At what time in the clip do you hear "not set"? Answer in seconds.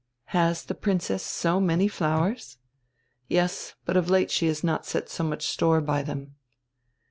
4.63-5.09